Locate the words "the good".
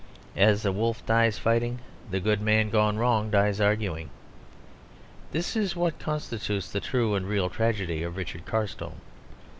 2.09-2.41